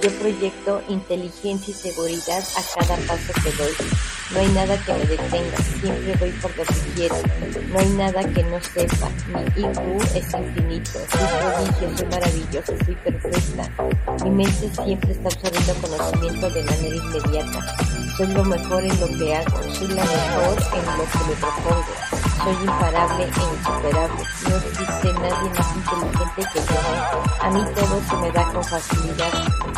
Yo 0.00 0.10
proyecto 0.18 0.82
inteligencia 0.88 1.70
y 1.70 1.74
seguridad 1.74 2.42
a 2.56 2.80
cada 2.80 2.96
paso 3.06 3.32
que 3.44 3.52
doy. 3.52 3.74
No 4.32 4.40
hay 4.40 4.48
nada 4.48 4.76
que 4.84 4.92
me 4.94 5.04
detenga, 5.04 5.56
siempre 5.80 6.16
voy 6.18 6.30
por 6.30 6.56
lo 6.56 6.64
que 6.64 6.74
quiero. 6.94 7.16
No 7.70 7.78
hay 7.78 7.88
nada 7.90 8.24
que 8.24 8.42
no 8.44 8.58
sepa. 8.62 9.10
Mi 9.28 9.62
IQ 9.62 10.02
es 10.14 10.32
infinito, 10.32 10.90
soy 11.10 11.26
prodigio, 11.38 11.96
soy 11.98 12.06
maravillosa, 12.06 12.72
soy 12.84 12.94
perfecta. 12.94 14.24
Mi 14.24 14.30
mente 14.30 14.70
siempre 14.84 15.12
está 15.12 15.28
absorbiendo 15.28 15.74
conocimiento 15.74 16.50
de 16.50 16.62
manera 16.62 16.96
inmediata. 16.96 17.76
Soy 18.16 18.26
lo 18.28 18.44
mejor 18.44 18.82
en 18.82 19.00
lo 19.00 19.06
que 19.18 19.36
hago, 19.36 19.62
soy 19.74 19.88
la 19.88 20.04
mejor 20.04 20.58
en 20.72 20.86
lo 20.86 21.04
que 21.04 21.18
me 21.28 21.34
propongo. 21.38 22.11
Soy 22.42 22.54
imparable 22.54 23.22
e 23.22 23.26
insuperable. 23.28 24.22
No 24.48 24.56
existe 24.56 25.12
nadie 25.12 25.50
más 25.50 25.76
inteligente 25.76 26.42
que 26.52 26.60
yo. 26.60 26.78
A 27.40 27.50
mí 27.50 27.64
todo 27.72 28.00
se 28.08 28.16
me 28.16 28.32
da 28.32 28.52
con 28.52 28.64
facilidad. 28.64 29.32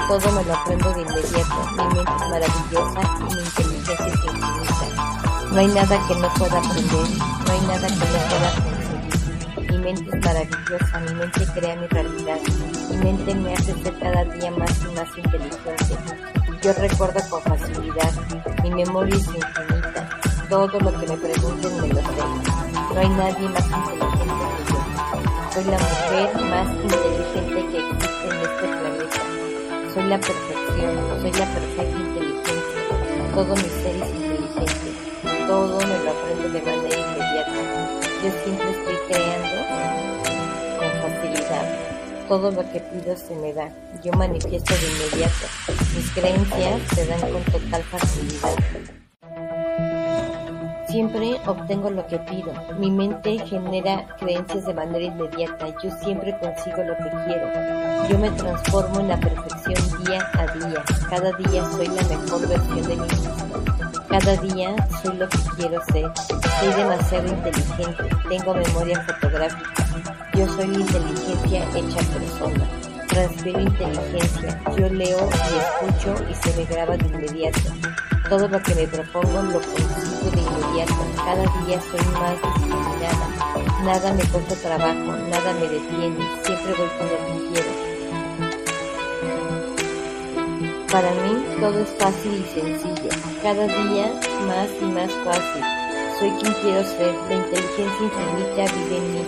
Todo 0.09 0.33
me 0.33 0.45
lo 0.45 0.55
aprendo 0.55 0.91
de 0.95 1.03
inmediato. 1.03 1.71
Mi 1.77 1.95
mente 1.95 2.13
es 2.15 2.31
maravillosa 2.31 3.01
y 3.19 3.35
mi 3.35 3.43
inteligencia 3.43 4.07
es 4.07 4.25
infinita. 4.25 4.87
No 5.53 5.59
hay 5.61 5.67
nada 5.67 6.09
que 6.09 6.15
no 6.15 6.29
pueda 6.33 6.59
aprender. 6.59 7.09
No 7.45 7.53
hay 7.53 7.61
nada 7.67 7.87
que 7.87 7.95
no 7.95 8.19
pueda 8.31 8.51
conseguir. 8.65 9.71
Mi 9.71 9.79
mente 9.79 10.17
es 10.17 10.25
maravillosa. 10.25 11.01
Mi 11.01 11.15
mente 11.15 11.47
crea 11.55 11.77
mi 11.77 11.87
realidad. 11.89 12.39
Mi 12.89 12.97
mente 12.97 13.35
me 13.35 13.53
hace 13.53 13.75
ser 13.83 13.99
cada 13.99 14.25
día 14.25 14.51
más 14.53 14.71
y 14.81 14.95
más 14.95 15.19
inteligente. 15.19 15.99
Yo 16.63 16.73
recuerdo 16.73 17.21
con 17.29 17.43
facilidad. 17.43 18.13
Mi 18.63 18.71
memoria 18.71 19.15
es 19.15 19.27
infinita. 19.27 19.74
Todo 20.49 20.79
lo 20.79 20.93
que 21.01 21.07
me 21.07 21.17
pregunten 21.17 21.81
me 21.81 21.89
lo 21.89 22.01
sé. 22.01 22.25
No 22.93 23.01
hay 23.01 23.09
nadie 23.09 23.49
más 23.49 23.65
inteligente 23.65 24.15
que 24.17 24.73
yo. 24.73 24.81
Soy 25.53 25.65
la 25.65 25.79
mujer 25.79 26.29
más 26.51 26.69
inteligente 26.75 27.61
que 27.71 27.79
existe 27.79 28.29
en 28.29 28.37
este 28.43 28.67
planeta. 28.69 29.23
Soy 29.95 30.05
la 30.05 30.19
perfección, 30.19 30.93
soy 31.23 31.33
la 31.33 31.47
perfecta 31.47 31.99
inteligencia. 31.99 32.83
Todo 33.35 33.57
mi 33.57 33.63
ser 33.63 33.97
es 33.97 34.11
inteligente. 34.11 34.89
Todo 35.47 35.79
me 35.79 35.99
lo 36.05 36.11
aprendo 36.11 36.49
de 36.51 36.63
manera 36.63 36.99
inmediata. 36.99 37.63
Yo 38.23 38.31
siempre 38.45 38.71
estoy 38.71 38.97
creando 39.09 39.59
con 40.79 40.91
facilidad. 41.03 41.67
Todo 42.29 42.51
lo 42.51 42.63
que 42.71 42.81
pido 42.81 43.17
se 43.17 43.35
me 43.37 43.53
da. 43.55 43.71
Yo 44.03 44.13
manifiesto 44.13 44.75
de 44.75 44.87
inmediato. 44.91 45.47
Mis 45.97 46.11
creencias 46.11 46.83
se 46.95 47.07
dan 47.07 47.21
con 47.21 47.43
total 47.45 47.83
facilidad. 47.85 49.04
Siempre 50.95 51.41
obtengo 51.47 51.91
lo 51.91 52.07
que 52.07 52.21
pido. 52.21 52.53
Mi 52.79 52.89
mente 52.89 53.37
genera 53.49 54.07
creencias 54.17 54.65
de 54.65 54.75
manera 54.75 55.05
inmediata. 55.05 55.67
Yo 55.83 55.91
siempre 56.01 56.39
consigo 56.39 56.85
lo 56.85 56.97
que 56.99 57.11
quiero. 57.27 58.09
Yo 58.09 58.17
me 58.17 58.31
transformo 58.31 59.01
en 59.01 59.09
la 59.09 59.19
perfección 59.19 60.05
día 60.05 60.25
a 60.35 60.47
día. 60.57 60.85
Cada 61.11 61.33
día 61.33 61.65
soy 61.73 61.89
la 61.89 62.03
mejor 62.05 62.49
versión 62.49 62.83
de 62.83 62.95
mí 62.95 63.03
mismo. 63.03 63.65
Cada 64.09 64.37
día 64.37 64.77
soy 65.03 65.17
lo 65.17 65.29
que 65.29 65.39
quiero 65.57 65.83
ser. 65.87 66.13
Soy 66.61 66.73
demasiado 66.77 67.27
inteligente. 67.27 68.05
Tengo 68.29 68.55
memoria 68.55 69.01
fotográfica. 69.01 69.87
Yo 70.35 70.47
soy 70.47 70.69
la 70.69 70.79
inteligencia 70.79 71.65
hecha 71.75 72.13
persona. 72.13 72.69
Transfiero 73.09 73.61
inteligencia. 73.63 74.61
Yo 74.77 74.89
leo 74.91 75.29
y 75.29 75.89
escucho 75.89 76.25
y 76.31 76.35
se 76.35 76.57
me 76.57 76.65
graba 76.67 76.97
de 76.97 77.07
inmediato. 77.09 77.61
Todo 78.29 78.49
lo 78.49 78.63
que 78.63 78.75
me 78.75 78.89
propongo 78.89 79.43
lo 79.43 79.61
consigo 79.61 80.31
de 80.33 80.41
inmediato. 80.41 80.95
Cada 81.17 81.43
día 81.43 81.79
soy 81.83 82.01
más 82.15 82.37
disciplinada. 82.41 83.27
Nada 83.85 84.13
me 84.15 84.25
cuesta 84.25 84.55
trabajo, 84.57 85.17
nada 85.29 85.53
me 85.61 85.69
detiene. 85.69 86.25
Siempre 86.43 86.73
voy 86.73 86.89
con 86.97 87.07
lo 87.07 87.19
que 87.27 87.35
quiero. 87.53 87.73
Para 90.91 91.11
mí 91.11 91.45
todo 91.61 91.79
es 91.81 91.91
fácil 91.99 92.33
y 92.33 92.45
sencillo. 92.55 93.11
Cada 93.43 93.67
día 93.67 94.07
más 94.47 94.69
y 94.81 94.85
más 94.87 95.13
fácil. 95.25 95.63
Soy 96.19 96.31
quien 96.41 96.55
quiero 96.63 96.83
ser. 96.83 97.15
La 97.29 97.35
inteligencia 97.35 98.05
infinita 98.05 98.75
vive 98.75 98.97
en 98.97 99.07
mí. 99.13 99.25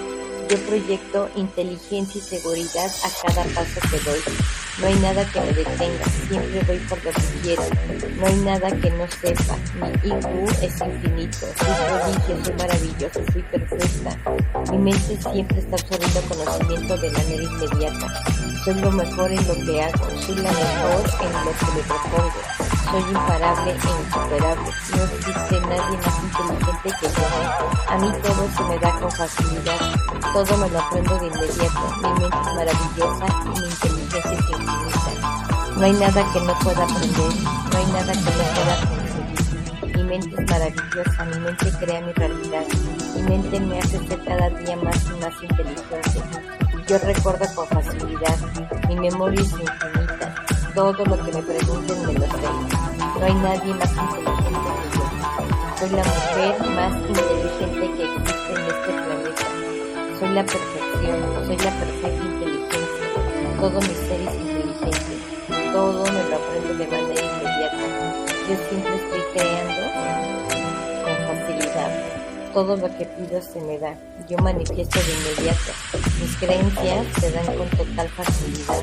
Yo 0.49 0.57
proyecto 0.67 1.29
inteligencia 1.37 2.19
y 2.19 2.25
seguridad 2.25 2.91
a 3.05 3.27
cada 3.27 3.45
paso 3.55 3.81
que 3.91 3.99
doy. 3.99 4.21
No 4.79 4.87
hay 4.87 4.95
nada 4.97 5.25
que 5.25 5.41
me 5.41 5.53
detenga, 5.55 6.05
siempre 6.29 6.61
voy 6.67 6.79
por 6.81 7.03
lo 7.03 7.11
que 7.11 7.23
quiero. 7.43 7.63
No 8.21 8.27
hay 8.27 8.37
nada 8.37 8.71
que 8.71 8.91
no 8.91 9.07
sepa. 9.09 9.57
Mi 9.81 9.89
IQ 10.11 10.63
es 10.63 10.81
infinito, 10.83 11.39
soy 11.39 11.75
prodigio, 11.89 12.45
soy 12.45 12.55
maravillosa, 12.59 13.21
soy 13.33 13.43
perfecta. 13.43 14.19
Mi 14.71 14.79
mente 14.79 15.19
siempre 15.33 15.59
está 15.61 15.77
absorbiendo 15.77 16.21
conocimiento 16.29 16.99
de 16.99 17.11
manera 17.11 17.43
inmediata. 17.43 18.23
Soy 18.65 18.75
lo 18.75 18.93
mejor 18.93 19.33
en 19.33 19.49
lo 19.49 19.55
que 19.55 19.83
hago, 19.83 20.21
soy 20.21 20.37
la 20.37 20.53
mejor 20.53 21.05
en 21.23 21.33
lo 21.33 21.53
que 21.57 21.67
me 21.75 21.83
propongo. 21.89 22.57
Soy 22.91 23.01
imparable 23.01 23.71
e 23.71 23.75
insuperable. 23.75 24.71
No 24.95 25.03
existe 25.05 25.61
nadie 25.61 25.99
más 25.99 26.23
inteligente 26.23 26.91
que 27.01 27.07
yo. 27.07 27.27
A 27.89 27.99
mí 27.99 28.13
todo 28.23 28.49
se 28.55 28.63
me 28.65 28.79
da 28.79 28.91
con 29.01 29.11
facilidad. 29.11 29.79
Todo 30.33 30.57
me 30.59 30.69
lo 30.69 30.79
aprendo 30.79 31.19
de 31.19 31.27
inmediato. 31.27 31.97
Mi 31.97 32.21
mente 32.21 32.37
es 32.37 32.55
maravillosa 32.55 33.27
y 33.43 33.61
mi 33.61 33.67
inteligencia 33.67 34.57
es. 34.61 34.66
No 35.77 35.85
hay 35.85 35.93
nada 35.93 36.33
que 36.33 36.41
no 36.41 36.59
pueda 36.61 36.85
aprender. 36.85 37.33
No 37.71 37.77
hay 37.77 37.87
nada 37.93 38.13
que 38.13 38.19
no 38.19 38.45
pueda 38.57 38.77
conseguir. 38.89 39.97
Mi 39.97 40.03
mente 40.05 40.43
es 40.43 40.51
maravillosa. 40.51 41.25
Mi 41.27 41.39
mente 41.41 41.71
crea 41.79 42.01
mi 42.01 42.13
realidad. 42.13 42.65
Mi 43.15 43.23
mente 43.23 43.61
me 43.61 43.79
hace 43.79 43.99
ser 44.09 44.25
cada 44.25 44.49
día 44.49 44.77
más 44.77 45.05
y 45.05 45.21
más 45.21 45.43
inteligente. 45.43 46.23
Yo 46.89 46.99
recuerdo 46.99 47.45
con 47.55 47.69
facilidad. 47.69 48.39
Mi 48.89 48.97
memoria 48.97 49.41
es 49.41 49.53
infinita. 49.53 50.35
Todo 50.75 51.05
lo 51.05 51.25
que 51.25 51.33
me 51.33 51.43
pregunten 51.43 52.07
me 52.07 52.13
lo 52.15 52.27
sé. 52.27 52.49
No 53.19 53.27
hay 53.27 53.35
nadie 53.35 53.75
más 53.75 53.91
inteligente 53.91 54.49
que 54.49 54.93
yo. 54.97 55.17
Soy 55.79 55.91
la 55.91 56.05
mujer 56.05 56.71
más 56.75 56.93
inteligente 57.07 57.87
que 57.97 58.05
existe 58.15 58.53
en 58.55 58.63
este 58.65 58.93
planeta. 59.05 59.47
Soy 60.19 60.29
la 60.31 60.45
perfección, 60.45 61.19
soy 61.47 61.57
la 61.59 61.71
perfecta 61.81 62.25
inteligencia. 62.25 63.61
Todo 63.61 63.81
mi 63.81 63.95
ser 64.09 64.21
es 64.23 64.35
inteligente. 64.35 65.06
Todo 65.77 66.05
me 66.05 66.25
lo 66.31 66.37
aprendo 66.37 66.75
de 66.75 66.87
manera 66.87 67.21
inmediata. 67.21 67.87
Yo 68.49 68.57
siempre 68.67 68.95
estoy 68.97 69.21
creando 69.35 69.83
con 71.05 71.17
facilidad. 71.29 71.91
Todo 72.55 72.77
lo 72.79 72.97
que 72.97 73.05
pido 73.05 73.43
se 73.43 73.61
me 73.61 73.79
da. 73.79 73.95
Yo 74.27 74.39
manifiesto 74.39 74.99
de 74.99 75.13
inmediato. 75.13 75.73
Mis 76.19 76.35
creencias 76.39 77.07
se 77.21 77.31
dan 77.31 77.45
con 77.59 77.69
total 77.69 78.09
facilidad. 78.09 78.81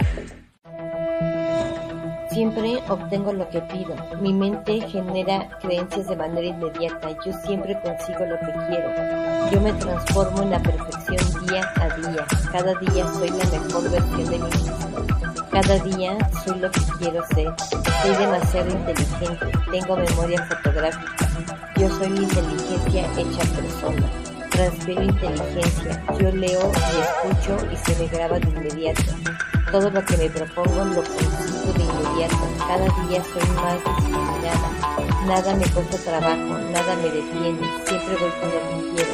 Siempre 2.29 2.79
obtengo 2.87 3.33
lo 3.33 3.49
que 3.49 3.61
pido. 3.61 3.95
Mi 4.21 4.31
mente 4.31 4.79
genera 4.81 5.49
creencias 5.63 6.07
de 6.07 6.15
manera 6.15 6.45
inmediata. 6.45 7.09
Yo 7.25 7.33
siempre 7.43 7.75
consigo 7.81 8.19
lo 8.19 8.37
que 8.37 8.53
quiero. 8.69 9.49
Yo 9.51 9.61
me 9.61 9.73
transformo 9.73 10.43
en 10.43 10.51
la 10.51 10.59
perfección 10.61 11.47
día 11.47 11.73
a 11.75 11.87
día. 11.97 12.27
Cada 12.51 12.75
día 12.75 13.11
soy 13.13 13.29
la 13.29 13.45
mejor 13.45 13.89
versión 13.89 14.29
de 14.29 14.37
mí 14.37 14.45
mismo. 14.45 15.32
Cada 15.53 15.77
día 15.83 16.17
soy 16.43 16.57
lo 16.59 16.71
que 16.71 16.81
quiero 16.97 17.23
ser. 17.27 17.53
Soy 18.01 18.15
demasiado 18.15 18.71
inteligente. 18.71 19.51
Tengo 19.69 19.97
memoria 19.97 20.43
fotográfica. 20.47 21.29
Yo 21.77 21.89
soy 21.89 22.09
la 22.09 22.21
inteligencia 22.21 23.05
hecha 23.15 23.43
persona. 23.53 24.09
Transfiero 24.49 25.03
inteligencia. 25.03 26.03
Yo 26.19 26.31
leo 26.31 26.71
y 26.73 27.29
escucho 27.29 27.67
y 27.71 27.75
se 27.77 27.95
me 28.01 28.07
graba 28.07 28.39
de 28.39 28.49
inmediato. 28.49 29.11
Todo 29.71 29.91
lo 29.91 30.03
que 30.03 30.17
me 30.17 30.29
propongo 30.31 30.85
lo 30.85 31.03
consigo 31.03 31.73
de 31.77 31.83
inmediato. 31.83 32.49
Cada 32.67 32.85
día 33.07 33.23
soy 33.23 33.47
más 33.55 33.77
disciplinada. 33.85 34.69
Nada 35.27 35.55
me 35.55 35.67
cuesta 35.67 35.97
trabajo, 35.99 36.57
nada 36.71 36.95
me 36.95 37.11
detiene. 37.11 37.59
Siempre 37.85 38.15
voy 38.19 38.31
por 38.41 38.49
lo 38.49 38.59
que 38.69 38.77
quiero. 38.95 39.13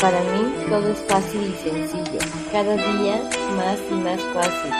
Para 0.00 0.20
mí 0.20 0.54
todo 0.70 0.88
es 0.88 0.98
fácil 1.06 1.42
y 1.42 1.54
sencillo. 1.62 2.39
Cada 2.52 2.74
día 2.74 3.22
más 3.56 3.78
y 3.88 3.94
más 3.94 4.20
fácil. 4.34 4.72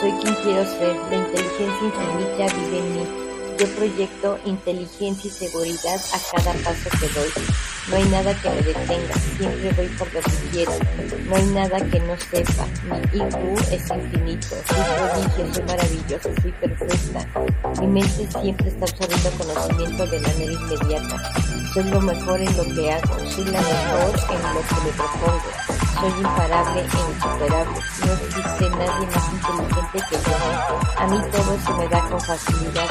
Soy 0.00 0.10
quien 0.20 0.34
quiero 0.42 0.64
ser. 0.64 0.96
La 1.08 1.16
inteligencia 1.16 1.86
infinita 1.86 2.56
vive 2.56 2.78
en 2.78 2.92
mí. 2.96 3.06
Yo 3.58 3.66
proyecto 3.76 4.38
inteligencia 4.44 5.28
y 5.28 5.32
seguridad 5.32 6.00
a 6.12 6.36
cada 6.36 6.52
paso 6.64 6.90
que 6.98 7.06
doy. 7.14 7.30
No 7.88 7.96
hay 7.96 8.04
nada 8.06 8.34
que 8.40 8.48
me 8.48 8.62
detenga, 8.62 9.14
siempre 9.36 9.72
voy 9.72 9.86
por 9.98 10.12
lo 10.14 10.20
que 10.20 10.30
quiero. 10.50 10.72
No 11.28 11.36
hay 11.36 11.46
nada 11.46 11.78
que 11.90 12.00
no 12.00 12.16
sepa. 12.16 12.66
Mi 12.84 13.18
IQ 13.18 13.72
es 13.72 13.90
infinito, 13.90 14.48
soy 14.48 14.82
prodigio, 14.96 15.54
soy 15.54 15.64
maravillosa, 15.64 16.30
soy 16.42 16.52
perfecta. 16.52 17.28
Mi 17.80 17.86
mente 17.86 18.28
siempre 18.40 18.68
está 18.68 18.84
absorbiendo 18.84 19.30
conocimiento 19.38 20.06
de 20.06 20.20
manera 20.20 20.52
inmediata. 20.52 21.32
Soy 21.72 21.84
lo 21.84 22.00
mejor 22.00 22.40
en 22.40 22.56
lo 22.56 22.64
que 22.64 22.92
hago, 22.92 23.18
soy 23.30 23.44
la 23.44 23.60
mejor 23.60 24.20
en 24.30 24.54
lo 24.54 24.60
que 24.60 24.74
me 24.84 24.92
propongo. 24.96 25.61
Soy 26.02 26.10
imparable 26.18 26.80
e 26.80 26.84
insuperable. 26.84 27.80
No 28.04 28.12
existe 28.12 28.70
nadie 28.70 29.06
más 29.06 29.26
inteligente 29.32 29.98
que 30.10 30.16
yo. 30.16 30.36
A 30.98 31.06
mí 31.06 31.18
todo 31.30 31.52
se 31.64 31.72
me 31.74 31.88
da 31.88 32.00
con 32.08 32.20
facilidad. 32.20 32.88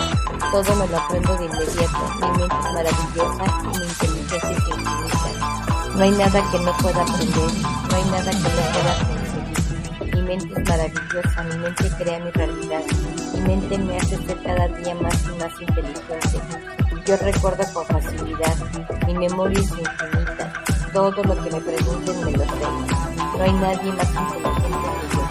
Todo 0.50 0.76
me 0.78 0.88
lo 0.88 0.98
aprendo 0.98 1.36
de 1.36 1.44
inmediato. 1.44 2.00
Mi 2.22 2.28
mente 2.40 2.56
es 2.56 2.74
maravillosa 2.74 3.44
y 3.64 3.78
mi 3.78 3.84
inteligencia 3.84 4.38
es 4.38 4.68
infinita. 4.70 5.94
No 5.94 6.04
hay 6.04 6.12
nada 6.12 6.52
que 6.52 6.60
no 6.60 6.78
pueda 6.78 7.02
aprender. 7.02 7.52
No 7.90 7.96
hay 7.98 8.06
nada 8.06 8.32
que 8.32 8.38
no 8.38 8.62
pueda 8.72 8.94
conseguir. 9.04 10.16
Mi 10.16 10.22
mente 10.22 10.54
es 10.62 10.70
maravillosa. 10.70 11.44
Mi 11.44 11.58
mente 11.58 11.92
crea 11.98 12.20
mi 12.20 12.32
realidad. 12.32 12.82
Mi 13.34 13.42
mente 13.42 13.78
me 13.78 13.98
hace 13.98 14.26
ser 14.26 14.42
cada 14.42 14.68
día 14.70 14.96
más 14.96 15.22
y 15.26 15.38
más 15.38 15.52
inteligente. 15.60 16.42
Yo 17.06 17.18
recuerdo 17.18 17.74
con 17.74 17.86
facilidad. 17.88 18.56
Mi 19.06 19.16
memoria 19.16 19.60
es 19.60 19.70
infinita. 19.70 20.41
Todo 20.94 21.10
lo 21.24 21.42
que 21.42 21.50
me 21.52 21.62
pregunten 21.62 22.26
me 22.26 22.32
lo 22.32 22.44
sé. 22.44 22.68
No 23.38 23.44
hay 23.44 23.54
nadie 23.54 23.94
más 23.94 24.10
inteligente 24.10 24.62
que 24.62 25.16
yo. 25.16 25.24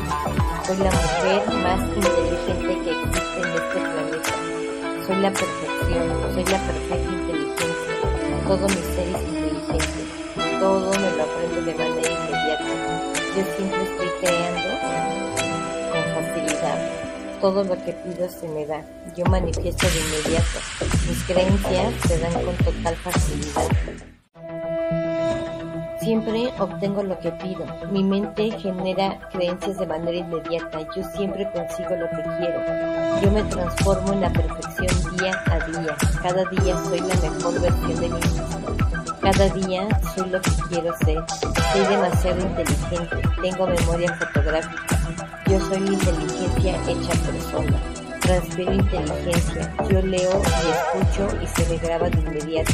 Soy 0.64 0.76
la 0.78 0.90
mujer 0.90 1.42
más 1.62 1.80
inteligente 1.96 2.72
que 2.82 2.90
existe 2.90 3.40
en 3.40 3.48
este 3.60 3.78
planeta. 3.90 4.34
Soy 5.06 5.16
la 5.16 5.30
perfección, 5.30 6.04
soy 6.32 6.44
la 6.44 6.58
perfecta 6.64 7.12
inteligencia. 7.12 7.94
Todo 8.48 8.68
mi 8.68 8.74
ser 8.74 9.08
es 9.08 9.22
inteligente. 9.28 10.00
Todo 10.60 10.90
me 10.92 11.10
lo 11.16 11.22
aprendo 11.24 11.60
de 11.60 11.74
manera 11.74 12.10
inmediata. 12.10 12.72
Yo 13.36 13.42
siempre 13.56 13.82
estoy 13.82 14.08
creando 14.20 14.70
con 15.92 16.04
facilidad. 16.14 16.78
Todo 17.42 17.64
lo 17.64 17.74
que 17.84 17.92
pido 17.92 18.30
se 18.30 18.48
me 18.48 18.64
da. 18.64 18.82
Yo 19.14 19.26
manifiesto 19.26 19.86
de 19.86 20.00
inmediato. 20.00 20.58
Mis 21.06 21.22
creencias 21.24 21.94
se 22.08 22.18
dan 22.18 22.32
con 22.44 22.56
total 22.56 22.96
facilidad. 22.96 23.68
Siempre 26.00 26.50
obtengo 26.58 27.02
lo 27.02 27.18
que 27.20 27.30
pido. 27.32 27.66
Mi 27.90 28.02
mente 28.02 28.50
genera 28.58 29.18
creencias 29.30 29.76
de 29.76 29.86
manera 29.86 30.16
inmediata. 30.16 30.80
Yo 30.96 31.02
siempre 31.14 31.46
consigo 31.52 31.90
lo 31.90 32.08
que 32.08 32.22
quiero. 32.38 33.20
Yo 33.20 33.30
me 33.30 33.42
transformo 33.44 34.14
en 34.14 34.22
la 34.22 34.32
perfección 34.32 35.16
día 35.18 35.44
a 35.50 35.58
día. 35.66 35.96
Cada 36.22 36.44
día 36.46 36.76
soy 36.84 37.00
la 37.00 37.14
mejor 37.16 37.60
versión 37.60 38.00
de 38.00 38.08
mí 38.08 38.14
mismo. 38.14 38.58
Cada 39.20 39.48
día 39.50 39.88
soy 40.14 40.30
lo 40.30 40.40
que 40.40 40.50
quiero 40.70 40.96
ser. 41.04 41.22
Soy 41.72 41.86
demasiado 41.86 42.40
inteligente. 42.40 43.22
Tengo 43.42 43.66
memoria 43.66 44.16
fotográfica. 44.16 44.98
Yo 45.46 45.60
soy 45.60 45.78
inteligencia 45.78 46.76
hecha 46.88 47.12
persona. 47.30 47.78
Transfiero 48.20 48.72
inteligencia. 48.72 49.74
Yo 49.90 50.00
leo 50.00 50.42
y 50.42 50.98
escucho 51.02 51.36
y 51.42 51.46
se 51.46 51.68
me 51.68 51.76
graba 51.76 52.08
de 52.08 52.20
inmediato. 52.20 52.72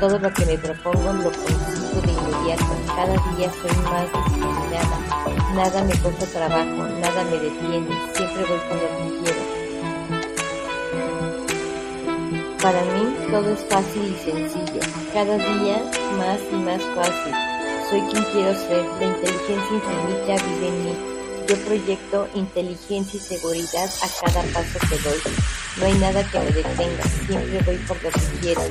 Todo 0.00 0.18
lo 0.18 0.32
que 0.32 0.46
me 0.46 0.58
propongo 0.58 1.12
lo 1.12 1.30
Cada 2.28 3.12
día 3.36 3.50
soy 3.52 3.76
más 3.84 4.06
disciplinada. 4.12 4.96
Nada 5.54 5.84
me 5.84 5.94
cuesta 5.98 6.26
trabajo, 6.26 6.88
nada 7.00 7.24
me 7.24 7.38
detiene. 7.38 7.88
Siempre 8.14 8.44
voy 8.44 8.58
por 8.68 8.76
lo 8.76 8.88
que 8.96 9.06
quiero. 9.22 9.42
Para 12.60 12.82
mí 12.82 13.16
todo 13.30 13.50
es 13.50 13.64
fácil 13.70 14.02
y 14.04 14.16
sencillo. 14.24 14.80
Cada 15.14 15.36
día 15.38 15.82
más 16.18 16.40
y 16.50 16.56
más 16.56 16.82
fácil. 16.94 17.34
Soy 17.88 18.00
quien 18.10 18.24
quiero 18.24 18.54
ser. 18.58 18.84
La 19.00 19.06
inteligencia 19.06 19.74
infinita 19.76 20.44
vive 20.44 20.68
en 20.68 20.84
mí. 20.84 20.94
Yo 21.48 21.56
proyecto 21.64 22.28
inteligencia 22.34 23.18
y 23.18 23.22
seguridad 23.22 23.90
a 24.02 24.26
cada 24.26 24.42
paso 24.52 24.78
que 24.90 24.98
doy. 24.98 25.20
No 25.78 25.86
hay 25.86 25.94
nada 25.94 26.24
que 26.24 26.40
me 26.40 26.46
detenga, 26.46 27.04
siempre 27.26 27.62
voy 27.64 27.76
por 27.86 28.02
lo 28.02 28.10
que 28.10 28.20
quiero. 28.40 28.62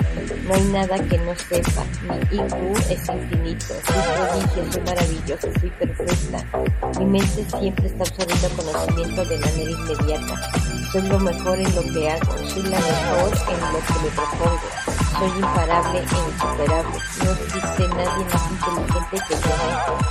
No 0.43 0.53
hay 0.53 0.63
nada 0.63 0.99
que 1.07 1.17
no 1.19 1.33
sepa. 1.35 1.85
Mi 2.03 2.37
IQ 2.37 2.77
es 2.89 3.07
infinito, 3.07 3.65
soy 3.65 4.01
prodigio, 4.15 4.71
soy 4.73 4.81
maravillosa, 4.81 5.47
soy 5.59 5.69
perfecta. 5.69 6.99
Mi 6.99 7.05
mente 7.05 7.45
siempre 7.59 7.87
está 7.87 8.03
absorbiendo 8.03 8.49
conocimiento 8.49 9.25
de 9.25 9.37
manera 9.37 9.71
inmediata. 9.71 10.51
Soy 10.91 11.01
lo 11.03 11.19
mejor 11.19 11.57
en 11.57 11.75
lo 11.75 11.81
que 11.81 12.09
hago, 12.09 12.37
soy 12.49 12.63
la 12.63 12.79
mejor 12.79 13.31
en 13.51 13.73
lo 13.73 13.79
que 13.79 13.93
me 14.03 14.09
propongo. 14.13 14.96
Soy 15.17 15.29
imparable 15.29 15.97
e 15.97 16.01
insuperable. 16.03 16.99
No 17.23 17.31
existe 17.31 17.87
nadie 17.87 18.25
más 18.31 18.51
inteligente 18.51 19.17
que 19.27 19.35
yo. 19.35 19.53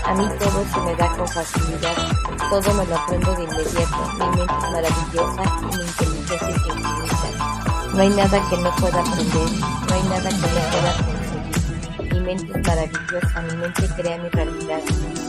A 0.05 0.14
mí 0.14 0.29
todo 0.40 0.64
se 0.64 0.81
me 0.81 0.95
da 0.97 1.16
con 1.16 1.29
facilidad. 1.29 1.97
Todo 2.51 2.75
me 2.75 2.87
lo 2.87 2.97
aprendo 2.97 3.33
de 3.37 3.45
inmediato. 3.45 4.12
Mi 4.19 4.27
mente 4.37 4.53
es 4.53 4.71
maravillosa 4.73 5.42
y 5.61 5.77
mi 5.77 5.83
inteligencia 5.85 6.49
es 6.49 6.66
infinita. 6.66 7.29
No 7.95 8.01
hay 8.03 8.09
nada 8.09 8.49
que 8.51 8.57
no 8.57 8.71
pueda 8.75 9.01
aprender. 9.01 9.51
No 9.87 9.95
hay 9.95 10.03
nada 10.09 10.29
que 10.29 10.37
no 10.37 10.61
pueda 10.73 10.92
conseguir. 11.07 12.12
Mi 12.12 12.21
mente 12.21 12.59
es 12.59 12.66
maravillosa. 12.66 13.42
Mi 13.42 13.57
mente 13.59 13.88
crea 13.97 14.19
mi 14.19 14.29
realidad. 14.31 14.81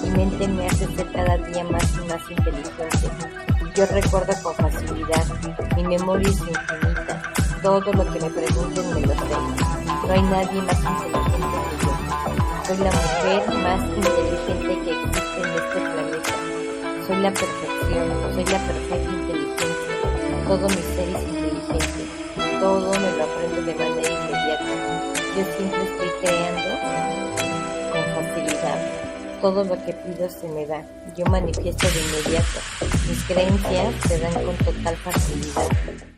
Mi 0.02 0.10
mente 0.10 0.48
me 0.48 0.68
hace 0.68 0.88
ser 0.96 1.12
cada 1.12 1.38
día 1.38 1.64
más 1.66 1.84
y 1.94 2.08
más 2.08 2.32
inteligente. 2.32 3.12
Yo 3.76 3.86
recuerdo 3.86 4.34
con 4.42 4.56
facilidad. 4.56 5.26
Mi 5.76 5.84
memoria 5.84 6.30
es 6.30 6.40
infinita. 6.40 7.47
Todo 7.68 7.92
lo 7.92 8.06
que 8.14 8.20
me 8.22 8.30
pregunten 8.30 8.94
me 8.94 9.02
lo 9.02 9.14
sé. 9.14 9.36
No 10.08 10.14
hay 10.14 10.22
nadie 10.22 10.62
más 10.62 10.80
inteligente 10.80 11.58
que 11.68 11.84
yo. 11.84 11.92
Soy 12.64 12.78
la 12.78 12.92
mujer 12.92 13.44
más 13.62 13.82
inteligente 13.90 14.74
que 14.86 14.92
existe 14.92 15.42
en 15.42 15.50
este 15.52 15.80
planeta. 15.92 16.36
Soy 17.06 17.18
la 17.18 17.32
perfección, 17.34 18.08
soy 18.34 18.46
la 18.46 18.60
perfecta 18.68 19.12
inteligencia. 19.12 19.96
Todo 20.48 20.70
mi 20.70 20.76
ser 20.76 21.10
es 21.10 21.24
inteligente. 21.28 22.04
Todo 22.62 22.92
me 22.94 23.12
lo 23.18 23.24
aprendo 23.26 23.62
de 23.62 23.76
manera 23.76 24.12
inmediata. 24.14 25.14
Yo 25.36 25.44
siempre 25.58 25.84
estoy 25.84 26.10
creando 26.22 26.72
con 27.92 28.04
facilidad. 28.16 28.80
Todo 29.42 29.64
lo 29.66 29.76
que 29.86 29.92
pido 29.92 30.30
se 30.30 30.48
me 30.48 30.66
da. 30.68 30.86
Yo 31.18 31.26
manifiesto 31.26 31.86
de 31.86 32.00
inmediato. 32.00 32.60
Mis 33.10 33.22
creencias 33.26 33.94
se 34.08 34.20
dan 34.20 34.34
con 34.46 34.56
total 34.56 34.96
facilidad. 34.96 36.17